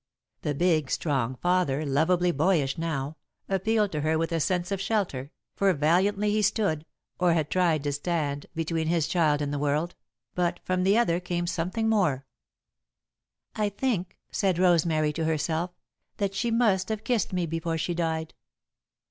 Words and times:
The 0.41 0.55
big, 0.55 0.89
strong 0.89 1.35
father, 1.35 1.85
lovably 1.85 2.31
boyish 2.31 2.75
now, 2.75 3.17
appealed 3.47 3.91
to 3.91 4.01
her 4.01 4.17
with 4.17 4.31
a 4.31 4.39
sense 4.39 4.71
of 4.71 4.81
shelter, 4.81 5.29
for 5.53 5.71
valiantly 5.73 6.31
he 6.31 6.41
stood, 6.41 6.87
or 7.19 7.33
had 7.33 7.51
tried 7.51 7.83
to 7.83 7.91
stand, 7.91 8.47
between 8.55 8.87
his 8.87 9.05
child 9.07 9.43
and 9.43 9.53
the 9.53 9.59
world, 9.59 9.93
but, 10.33 10.59
from 10.63 10.81
the 10.81 10.97
other 10.97 11.19
came 11.19 11.45
something 11.45 11.87
more. 11.87 12.25
[Sidenote: 13.53 13.53
Above 13.53 13.59
Everyday 13.59 13.69
Cares] 13.69 13.73
"I 13.75 13.77
think," 13.99 14.17
said 14.31 14.57
Rosemary, 14.57 15.13
to 15.13 15.25
herself, 15.25 15.69
"that 16.17 16.33
she 16.33 16.49
must 16.49 16.89
have 16.89 17.03
kissed 17.03 17.31
me 17.31 17.45
before 17.45 17.77
she 17.77 17.93
died." 17.93 18.33